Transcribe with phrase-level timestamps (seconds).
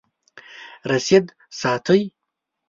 [0.91, 1.25] رسید
[1.61, 1.99] ساتئ؟